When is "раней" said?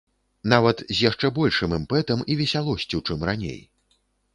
3.33-3.61